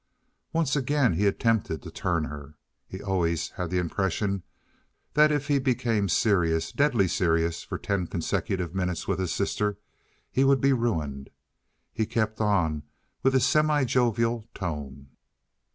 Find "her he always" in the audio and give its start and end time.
2.23-3.49